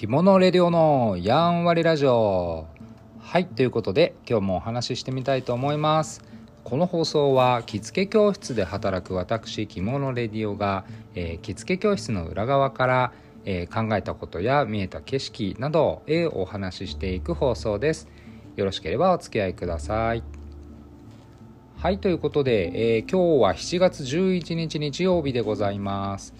[0.00, 2.66] 着物レディオのやんわりラジオ。
[3.20, 6.24] はいということで今日もお話ししてみたいと思います。
[6.64, 13.12] この放送は着付け教室で働く私着物レディオが、えー、着付け教室の裏側から、
[13.44, 18.08] えー、考えたことや見えた景色などへお話ししていく放送です。
[18.56, 20.22] よろしければお付き合いください。
[21.76, 26.32] はいということで、えー、今日は7月11日日曜日でございます。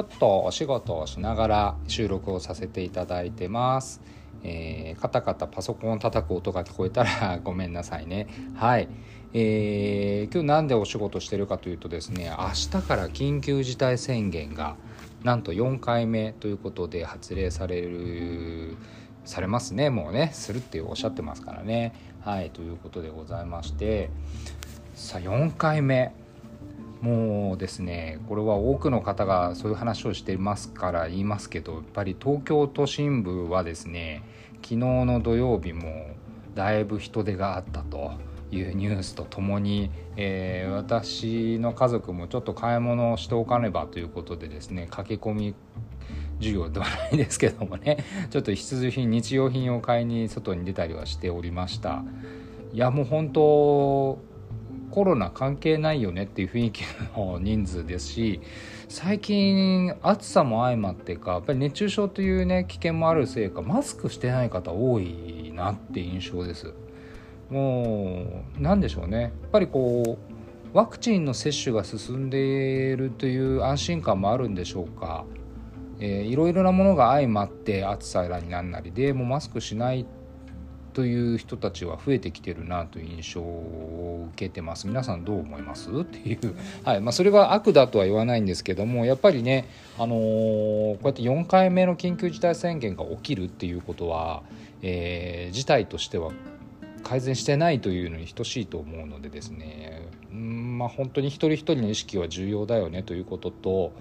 [0.00, 4.00] ょっとお仕事をしながら収録をさせていただいてます。
[4.42, 8.26] えー、カタカタパソコンを叩く音が聞こえたら ごめんなさいね。
[8.54, 8.88] はい。
[9.32, 14.76] えー、今日なんでお仕事してるかというとですね、明日から緊急事態宣言が
[15.22, 18.76] なんと4回目ということで発令される、
[19.24, 19.90] されますね。
[19.90, 21.92] もうね、するっておっしゃってますからね。
[22.22, 24.10] はい、ということでございまして、
[24.94, 26.12] さあ4回目。
[27.00, 34.22] もうですねこれは多くの方がそういう話をしていますから言いますけどやっぱり東京都心部はですね
[34.56, 36.08] 昨日の土曜日も
[36.54, 38.12] だいぶ人手があったと
[38.52, 45.54] いうニュースとともに、えー、私の家族もちょっと買い物をしておかねばということでですね駆け込み
[46.38, 47.98] 授業ではないですけどもね
[48.30, 52.02] ちょっと必需品日用品を買いに外に出たりはしておりました。
[52.72, 54.18] いやもう本当
[54.90, 56.82] コロナ関係ないよねっていう雰囲気
[57.16, 58.40] の人数ですし
[58.88, 66.74] 最近暑さも相まってかやっぱり熱中症というね危険もあるせいかマスクしてない方多いなって印象です。
[67.50, 69.22] もう何でしょうね。
[69.22, 75.24] やっぱりこうワクチンの接種が進んでいるという安心感もあるんでしょうか、
[75.98, 80.06] えー、いろいろなものが相まって暑さになんなりでもうマスクしない
[80.92, 84.86] という人たちは増えてきてるなという印象を受けてます。
[84.86, 85.90] 皆さんどう思います？
[85.90, 87.00] っていう、はい。
[87.00, 89.68] まあ、それが悪だとは言わないんですけどもやっぱりね、
[89.98, 94.42] あのー、こうやって4回目の緊急事態宣言が起きるっていうことは、
[94.82, 96.32] えー、事態としては
[97.02, 100.08] 改善してないというのに等しいと思うのでですね。
[100.32, 103.92] うんまあ本当に一人一人の意識は重要だよねということと、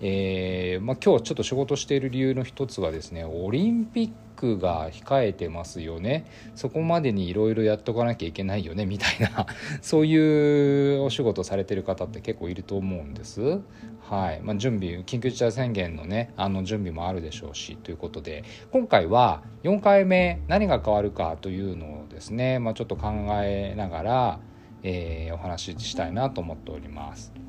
[0.00, 6.26] えーまあ、今日ちょっと仕事している理由の一つはですねオリンピックが控えてますよね。
[6.54, 8.84] そこまでにいろいろやっとかなきゃいけないよね。
[8.86, 9.46] みたいな。
[9.80, 13.60] そういうお仕事されてる方って結構いると思うんです。
[14.00, 14.40] はい。
[14.42, 18.44] まあ、準備緊急事態宣言のねあの準備もあるでしょうしということで。
[18.70, 23.10] 今回は4回目何が変わるかというのをですね、まあ、ちょっと考
[23.42, 24.40] えながら、
[24.82, 27.45] えー、お話ししたいなと思っております。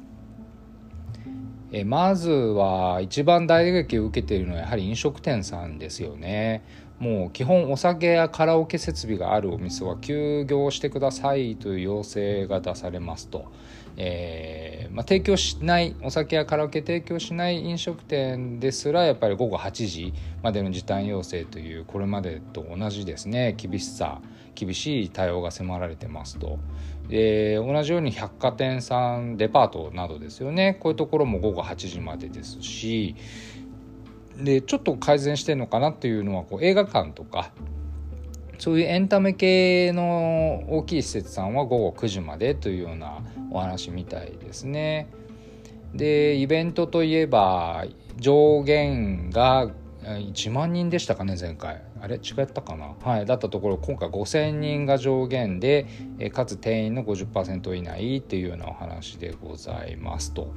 [1.71, 6.63] えまずは一番大打撃を受けているのはやはり飲食店さんですよね。
[6.99, 13.51] もう基本お酒やカラオケ設備があるお店は休業してくださいという要請が出されますと、
[13.99, 20.13] えー、まあ、提供しないお酒やカラオケ提供しない飲食店ですらやっぱり午後8時
[20.43, 23.55] までの時短要請というこれまでと同じですね。
[23.57, 24.21] 厳しさ
[24.53, 26.59] 厳しい対応が迫られてますと。
[27.09, 30.77] えー、同じように百貨店さんデパートなどですよね。
[30.79, 33.15] こういうところも午後8時までですし。
[34.43, 37.51] でちょっと改善してるのかなっていうのはこう映画館とか
[38.57, 43.19] そういうエンタメ系の大きい施設さんは午後9時までというような
[43.51, 45.07] お話みたいですね。
[45.93, 47.85] でイベントといえば
[48.17, 49.71] 上限が
[50.03, 52.15] 1万人でしたかね前回あれ？
[52.15, 52.95] 違ったかな？
[53.01, 55.85] はいだったところ今回5000人が上限で
[56.19, 60.33] えかつ定員の50%以内っていうようなお話でございます。
[60.33, 60.53] と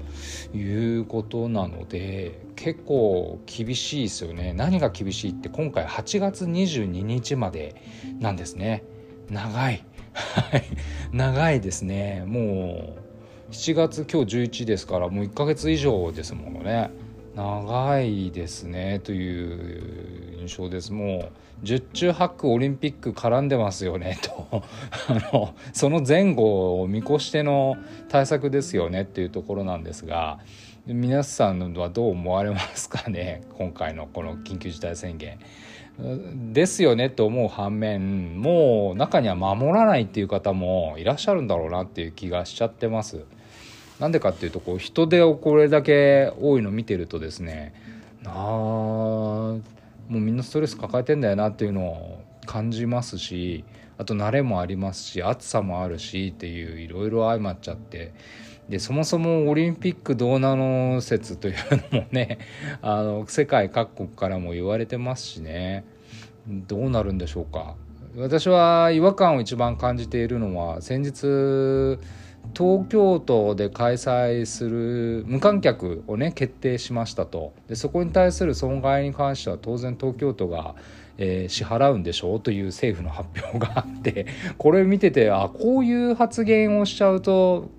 [0.55, 0.61] い
[0.99, 4.53] うことなので結構厳しいですよね。
[4.53, 7.75] 何が厳しいって今回8月22日まで
[8.19, 8.85] なんですね。
[9.29, 9.85] 長い。
[11.13, 12.25] 長いですね。
[12.27, 12.95] も
[13.49, 16.91] う7月今日11ですからもう1ヶ月以上ですものね。
[17.35, 19.01] 長いですね。
[19.03, 24.65] という印象ですもう十中八九オリンピック絡んでますよね と
[25.09, 27.77] あのその前後を見越しての
[28.09, 30.39] 対策ですよねっていうところなんですが
[30.87, 35.39] 皆さんはどう思われますかね 今回のこの緊急事態宣言。
[36.53, 43.27] ですよねと思う反面もう中には守らないっていう方もいらっしゃるんだろうなっていう気がしちゃってます。
[43.99, 47.75] なんでかっていうとこう人手をこれだけ多いの見てるとですね
[48.25, 49.57] あ
[50.11, 53.65] もうみんなストレス抱えてんだよなっていうのを感じますし
[53.97, 58.13] あと慣れもありますし暑さもあるしっていういろいろ相まっちゃって。
[58.69, 61.55] でそもそもオリンピックどうなの説という
[61.93, 62.39] のもね
[62.83, 65.85] あの世界各国からも言われてますしね。
[66.49, 67.75] どうなるんでしょうか。
[68.17, 71.99] 私は違和感を一番感じているのは先日
[72.57, 80.75] 東京都で開催する無観客をね決定しましたとでそこに対する損害に関しては当然東京都が、
[81.19, 84.27] えー、支払うんでしょうという政府の発表があって
[84.59, 87.71] これ見ててあこういう発言をしちゃうと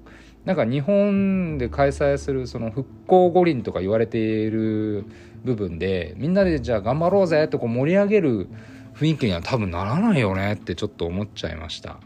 [0.46, 5.06] なんか日本で開催するその復興五輪とか言われている
[5.44, 8.48] 部分でみんなでじゃあ頑張ろうぜとこう盛り上げる
[8.96, 12.00] 雰囲気には多分ならないよねってちょっと思っちゃいました。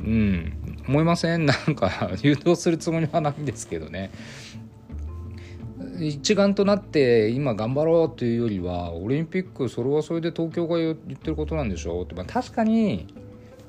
[0.00, 1.44] うん、思いません？
[1.46, 4.10] なんか誘導するつもりはないんですけどね。
[6.00, 13.06] 一丸となって今頑張ろうというよりはオリンピックそれはそれで東京が言ってることなんでしょうって、まあ、確かに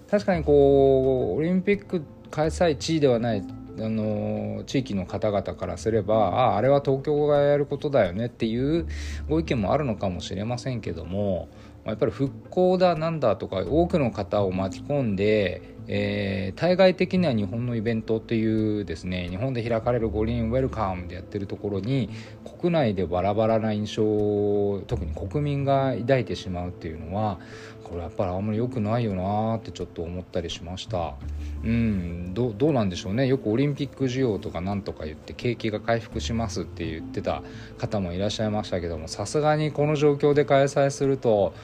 [0.10, 3.44] 確かにこうオリンピック開催地ではない
[3.80, 8.88] あの地域の方々からすればあああれは東京がやることだよねっていう
[9.28, 11.48] ご意見もあるのかもしれませんけども
[11.86, 22.12] やっぱり復興だなんだとか多くの方を巻き込んでえー、対外的には日本のイベントっていうですね日本で開かれる五輪ウェルカムでやってるところに
[22.60, 27.40] 国内でバラバラな印象を特に国民が抱いてしまうっていうのは
[27.84, 31.16] これやっぱりあんまり良くないよなってちょっと思ったりしました。
[31.64, 33.26] うんどうなんでしょうね。
[33.26, 37.42] よくオリンピック需要とかなんとか言って景気が回復しますって言ってた
[37.80, 41.56] 方もいらっしゃいましたけどもさすがにこの状況で開催すると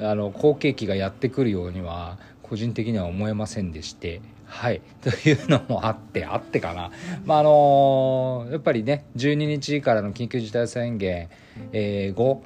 [0.00, 4.80] あの好景気がやってくるようには個人的には思えませんでしてはい。
[5.02, 6.90] というのもあってあってかな。
[7.24, 11.28] まああのやっぱりね12日からの緊急事態宣言、
[11.72, 12.42] えー、後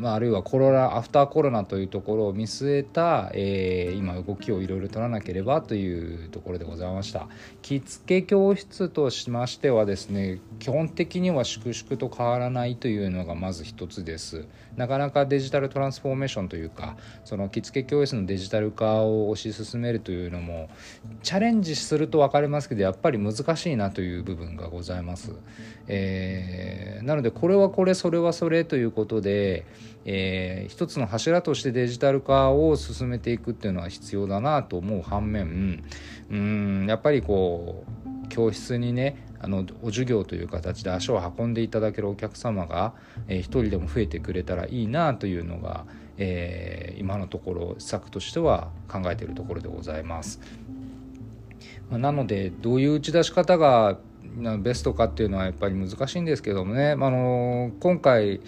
[0.00, 7.28] まあ、あるいはコロナアフターコロナというところを見据えた、えー、今動きをいろいろ取らなければというところでございました。
[7.60, 14.46] 着付け教室としましてはですね基本的には粛々と変わらないというのがまず一つです。
[14.76, 20.70] なかなかデジタルトランスフォーメーションというかその着付け教室のデジタル化を推し進めるというのも
[21.22, 25.32] チャレンジすると分かりますけどやっぱり難しいなという部分がございます、
[25.86, 29.66] えー、なのでこれはこれそれはそれということで
[30.04, 35.84] えー、一つの柱としてデジタル化を進めていくっていうのは必要だなと思う反面
[36.30, 42.94] うんやっぱりこう教室にねあのお授業という形で足を運んでいただけるお客様が、
[43.28, 45.84] えー、一人でも増えてくれたらいいなというのが、
[46.18, 50.40] えー、今のところ施策としては考えているところでございます。
[51.90, 53.98] まあ、なのでどういう打ち出し方が
[54.60, 58.40] ベストかっていうのはやっぱり難しいんですけどもね、まあの今回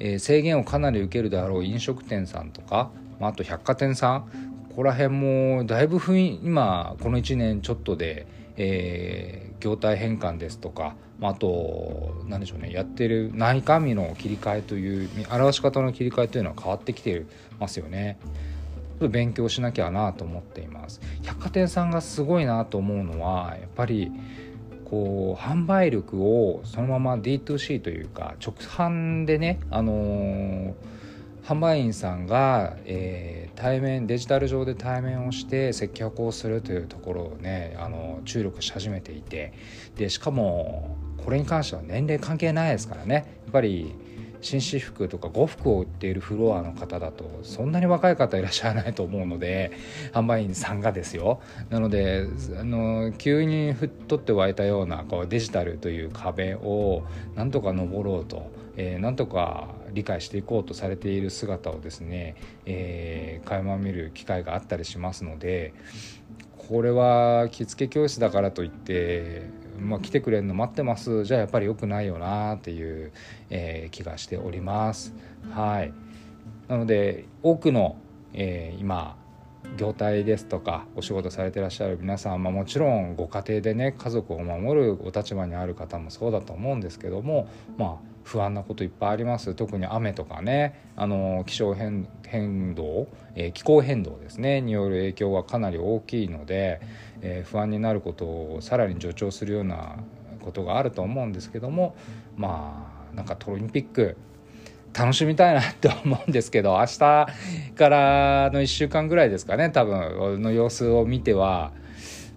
[0.00, 4.20] えー、制限をかなり受けるであろう飲食店さんとか、まあ、あと百貨店さん
[4.68, 8.26] ここら辺もだいぶ今この1年ちょっとで、
[8.56, 17.24] えー、業態変換ですとか、まあ、あと何でしょうねやってる内観見の切り替えという表し方の切り替えというのは変わってきて
[17.60, 18.18] ますよね。
[19.00, 24.12] 勉強しなきゃなと思っています百貨店さんがすごいなと思うのはやっぱり
[24.84, 30.74] こう販売力をそのまま D2C というか直販でね、あのー、
[31.44, 39.52] 販売員さんが、えー、対面デジタル上で対面をして接客をするというところをね、あの注力し始めていて
[39.96, 43.14] でしかもこれに関しては年齢関係ないですからね。
[43.14, 43.20] や
[43.50, 43.94] っぱり
[44.44, 49.72] 紳士服とか呉服を売っているフロアの方だとそんなに若い方いらっしゃらないと思うので
[50.12, 51.40] 販売員さんがですよ。
[51.70, 52.26] なので
[52.60, 57.04] あの急にふっとって湧いたようなこうデジタルという壁を
[57.34, 65.72] なんとか登ろうと、えー、なんとか理解していこうとされている姿をですね、えー、垣間見る機会があったりしますので
[66.68, 73.12] これは着付け教室だからといってまあ、来てくれるの待ってますじゃあやっぱり良くないよなっていう、
[73.50, 75.14] えー、気がしております。
[75.50, 75.92] はい
[76.68, 77.96] なので多くの、
[78.32, 79.16] えー、今
[79.76, 89.54] 業態ですとかお仕事されてらっしゃる皆さん、まあ、もちろんご家庭でね家族を守るお立場にある方もそうだと思うんですけどもまあ不安なこといっぱいあります。
[89.54, 90.82] 特に雨とかね。
[90.96, 92.08] あの気象変
[92.74, 94.60] 動、えー、気候変動ですね。
[94.60, 96.80] による影響はかなり大きいので、
[97.20, 99.96] えー、不安になることをさらに助長するような
[100.44, 101.96] ことがあると思うんですけども
[102.36, 104.16] まあなんかオリンピック
[104.92, 107.26] 楽しみたいなって思うんですけど明日か
[107.88, 111.72] らの1週間ぐらいですかね多分の様子を見ては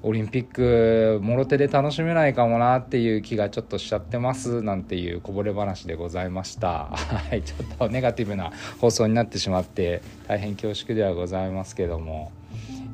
[0.03, 6.89] オリンピックもろ手で楽しめないかもなっていう気がちょっとしちゃってますなんていうこぼれ話でございました。
[6.95, 12.31] はいちょっとネガティブな放送になってしまって大変恐縮ではございますけども、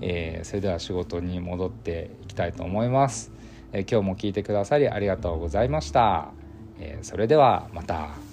[0.02, 3.32] えー、それでは仕事に戻っていきたいと思います、
[3.74, 6.30] えー、今日も聞いてくださりありがとうございました、
[6.80, 8.33] えー、それではまた。